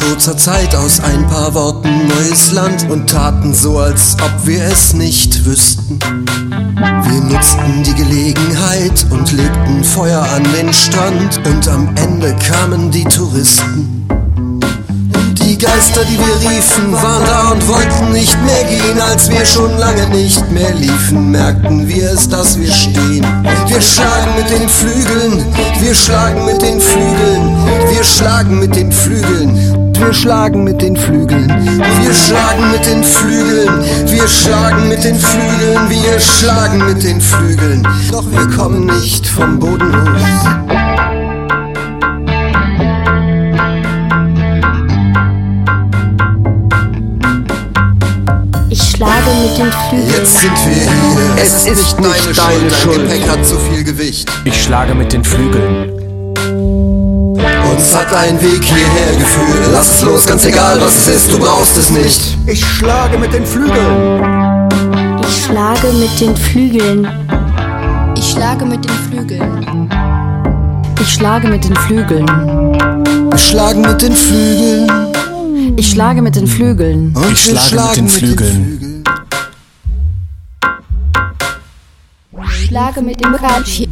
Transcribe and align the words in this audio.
kurzer 0.00 0.36
Zeit 0.36 0.74
aus 0.74 1.00
ein 1.00 1.26
paar 1.28 1.54
Worten 1.54 2.08
neues 2.08 2.52
Land 2.52 2.88
und 2.90 3.08
taten 3.08 3.54
so, 3.54 3.78
als 3.78 4.16
ob 4.22 4.46
wir 4.46 4.62
es 4.64 4.94
nicht 4.94 5.44
wüssten. 5.44 5.98
Wir 5.98 7.20
nutzten 7.22 7.82
die 7.82 7.94
Gelegenheit 7.94 9.06
und 9.10 9.32
legten 9.32 9.84
Feuer 9.84 10.22
an 10.34 10.44
den 10.56 10.72
Strand 10.72 11.40
und 11.46 11.68
am 11.68 11.94
Ende 11.96 12.34
kamen 12.36 12.90
die 12.90 13.04
Touristen. 13.04 14.06
Die 15.56 15.64
Geister, 15.64 16.02
die 16.04 16.18
wir 16.18 16.50
riefen, 16.50 16.92
waren 16.92 17.24
da 17.24 17.50
und 17.52 17.66
wollten 17.68 18.12
nicht 18.12 18.36
mehr 18.44 18.64
gehen. 18.64 19.00
Als 19.00 19.30
wir 19.30 19.46
schon 19.46 19.78
lange 19.78 20.06
nicht 20.08 20.50
mehr 20.50 20.74
liefen, 20.74 21.30
merkten 21.30 21.88
wir 21.88 22.10
es, 22.10 22.28
dass 22.28 22.58
wir 22.58 22.70
stehen. 22.70 23.24
Wir 23.66 23.80
schlagen 23.80 24.34
mit 24.36 24.50
den 24.50 24.68
Flügeln, 24.68 25.44
wir 25.80 25.94
schlagen 25.94 26.44
mit 26.44 26.60
den 26.60 26.80
Flügeln, 26.80 27.56
wir 27.90 28.04
schlagen 28.04 28.58
mit 28.58 28.76
den 28.76 28.92
Flügeln. 28.92 29.65
Wir 29.98 30.12
schlagen 30.12 30.62
mit 30.64 30.82
den 30.82 30.94
Flügeln, 30.96 31.48
wir 31.48 32.12
schlagen 32.12 32.70
mit 32.70 32.86
den 32.86 33.02
Flügeln, 33.02 33.82
wir 34.06 34.28
schlagen 34.28 34.88
mit 34.88 35.02
den 35.02 35.16
Flügeln, 35.18 35.90
wir 35.90 36.20
schlagen 36.20 36.86
mit 36.86 37.02
den 37.02 37.20
Flügeln. 37.20 37.82
Doch 38.12 38.24
wir 38.30 38.46
kommen 38.56 38.86
nicht 38.86 39.26
vom 39.26 39.58
Boden 39.58 39.92
los. 39.92 40.22
Ich 48.68 48.82
schlage 48.82 49.30
mit 49.42 49.58
den 49.58 49.72
Flügeln. 49.72 50.10
Jetzt 50.10 50.40
sind 50.40 50.66
wir 50.66 50.74
hier. 50.74 51.42
Es 51.42 51.66
ist 51.66 51.98
nicht 52.00 52.38
deine 52.38 52.60
Dein 52.60 52.70
Schuld. 52.70 53.08
Gepäck 53.08 53.28
hat 53.28 53.44
zu 53.44 53.58
viel 53.58 53.82
Gewicht. 53.82 54.30
Ich 54.44 54.62
schlage 54.62 54.94
mit 54.94 55.12
den 55.12 55.24
Flügeln. 55.24 55.96
Uns 57.76 57.94
hat 57.94 58.10
ein 58.14 58.40
Weg 58.40 58.64
hierher 58.64 59.16
geführt. 59.18 59.68
Lass 59.70 59.96
es 59.96 60.02
los, 60.02 60.26
ganz 60.26 60.46
egal 60.46 60.80
was 60.80 60.96
es 60.96 61.08
ist, 61.08 61.32
du 61.32 61.38
brauchst 61.38 61.76
es 61.76 61.90
nicht. 61.90 62.38
Ich 62.46 62.64
schlage 62.64 63.18
mit 63.18 63.34
den 63.34 63.44
Flügeln. 63.44 64.70
Ich 65.20 65.44
schlage 65.44 65.92
mit 65.92 66.18
den 66.18 66.34
Flügeln. 66.34 67.06
Ich 68.16 68.30
schlage 68.30 68.64
mit 68.64 68.82
den 68.82 68.96
Flügeln. 68.96 69.90
Ich 71.02 71.12
schlage 71.12 71.48
mit 71.48 71.64
den 71.64 71.76
Flügeln. 71.76 72.26
Wir 73.30 73.38
schlagen 73.38 73.82
mit 73.82 74.00
den 74.00 74.16
Flügeln. 74.16 75.76
Ich 75.76 75.90
schlage 75.90 76.22
mit 76.22 76.34
den 76.34 76.46
Flügeln. 76.46 77.14
Und 77.14 77.32
Ich 77.32 77.44
schlage 77.44 77.76
mit 77.76 77.96
den 77.96 78.04
mit 78.04 78.12
Flügeln. 78.14 79.04
Ich 82.48 82.68
schlage 82.68 83.02
mit 83.02 83.22
dem 83.22 83.34
Ratschi. 83.34 83.86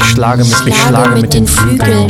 Ich 0.00 0.04
schlage 0.04 0.44
mit, 0.44 0.66
ich 0.66 0.80
schlage 0.80 1.10
mit 1.20 1.34
den 1.34 1.44
Flügeln. 1.44 2.06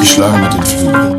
Ich 0.00 0.12
schlage 0.12 0.38
mit 0.38 0.54
den 0.54 0.62
Flügeln. 0.64 1.16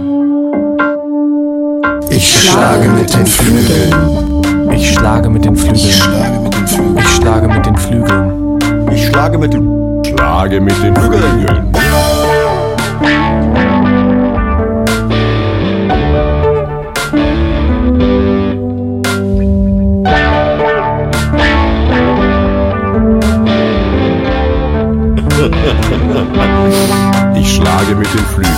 Ich 2.09 2.49
schlage 2.49 2.87
mit 2.87 3.13
den 3.13 3.25
Flügeln. 3.25 4.71
Ich 4.71 4.93
schlage 4.93 5.29
mit 5.29 5.43
den 5.43 5.55
Flügeln. 5.57 6.49
Ich 6.95 7.15
schlage 7.15 7.49
mit 7.49 7.65
den 7.65 7.75
Flügeln. 7.75 8.59
Ich 8.89 9.05
schlage 9.05 9.37
mit 9.37 9.53
den 9.53 9.61
Flügeln. 9.61 10.01
Ich 10.03 10.15
schlage 10.15 10.61
mit 10.61 10.81
den 10.81 11.90
Ich 27.35 27.55
schlage 27.55 27.95
mit 27.95 28.07
den 28.13 28.25
Flügeln. 28.25 28.55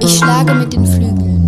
Ich 0.00 0.18
schlage 0.18 0.54
mit 0.54 0.72
den 0.72 0.86
Flügeln. 0.86 1.47